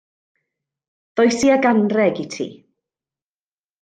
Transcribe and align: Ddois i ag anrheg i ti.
Ddois 1.11 1.39
i 1.47 1.51
ag 1.57 1.67
anrheg 1.71 2.15
i 2.25 2.27
ti. 2.33 2.49